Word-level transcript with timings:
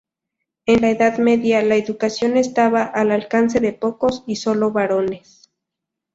En 0.65 0.81
la 0.81 0.89
Edad 0.89 1.19
Media, 1.19 1.61
la 1.61 1.75
educación 1.75 2.35
estaba 2.35 2.85
al 2.85 3.11
alcance 3.11 3.59
de 3.59 3.71
pocos 3.71 4.23
y 4.25 4.37
solo 4.37 4.71
varones. 4.71 5.51